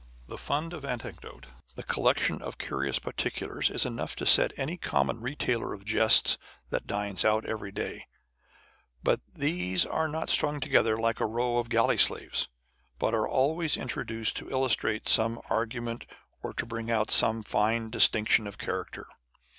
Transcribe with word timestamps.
The 0.25 0.35
fund 0.39 0.73
of 0.73 0.83
anecdote, 0.83 1.45
the 1.75 1.83
collection 1.83 2.41
of 2.41 2.57
curious 2.57 2.97
particulars, 2.97 3.69
is 3.69 3.85
enough 3.85 4.15
to 4.15 4.25
set 4.25 4.49
up 4.51 4.57
any 4.57 4.75
common 4.75 5.21
retailer 5.21 5.75
of 5.75 5.85
jests 5.85 6.39
that 6.71 6.87
dines 6.87 7.23
out 7.23 7.45
every 7.45 7.71
day; 7.71 8.07
but 9.03 9.21
these 9.35 9.85
are 9.85 10.07
not 10.07 10.27
strung 10.27 10.59
together 10.59 10.97
like 10.97 11.19
a 11.19 11.27
row 11.27 11.57
of 11.59 11.69
galley 11.69 11.99
slaves, 11.99 12.47
but 12.97 13.13
are 13.13 13.29
always 13.29 13.77
introduced 13.77 14.37
to 14.37 14.49
illustrate 14.49 15.07
some 15.07 15.39
argument 15.51 16.07
or 16.41 16.53
bring 16.53 16.89
out 16.89 17.11
some 17.11 17.43
fine 17.43 17.91
distinc 17.91 18.29
tion 18.29 18.47
of 18.47 18.57
character. 18.57 19.05